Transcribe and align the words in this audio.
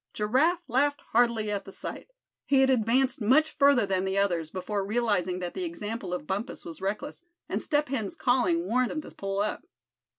Giraffe 0.13 0.67
laughed 0.67 1.01
heartily 1.11 1.51
at 1.51 1.65
the 1.65 1.71
sight. 1.71 2.09
He 2.47 2.61
had 2.61 2.71
advanced 2.71 3.21
much 3.21 3.51
further 3.55 3.85
than 3.85 4.03
the 4.03 4.17
others, 4.17 4.49
before 4.49 4.83
realizing 4.83 5.37
that 5.41 5.53
the 5.53 5.63
example 5.63 6.11
of 6.11 6.25
Bumpus 6.25 6.65
was 6.65 6.81
reckless, 6.81 7.21
and 7.47 7.61
Step 7.61 7.87
Hen's 7.89 8.15
calling 8.15 8.65
warned 8.65 8.89
him 8.91 9.01
to 9.01 9.11
pull 9.11 9.41
up. 9.41 9.61